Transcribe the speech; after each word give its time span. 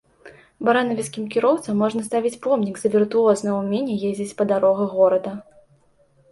Баранавіцкім 0.69 1.27
кіроўцам 1.35 1.77
можна 1.83 2.01
ставіць 2.07 2.41
помнік 2.47 2.75
за 2.85 2.93
віртуознае 2.97 3.55
ўменне 3.61 4.01
ездзіць 4.11 4.33
па 4.43 4.51
дарогах 4.57 4.99
горада! 4.99 5.39